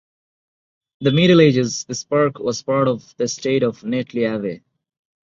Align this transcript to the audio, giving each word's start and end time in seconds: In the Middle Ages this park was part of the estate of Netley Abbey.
In 0.99 1.05
the 1.05 1.11
Middle 1.11 1.41
Ages 1.41 1.85
this 1.85 2.03
park 2.03 2.39
was 2.39 2.63
part 2.63 2.87
of 2.87 3.15
the 3.17 3.25
estate 3.25 3.61
of 3.61 3.83
Netley 3.83 4.25
Abbey. 4.25 4.63